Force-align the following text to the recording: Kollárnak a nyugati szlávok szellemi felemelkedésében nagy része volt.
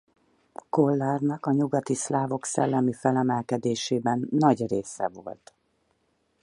Kollárnak 0.69 1.45
a 1.45 1.51
nyugati 1.51 1.93
szlávok 1.95 2.45
szellemi 2.45 2.93
felemelkedésében 2.93 4.27
nagy 4.31 4.67
része 4.67 5.09
volt. 5.13 5.53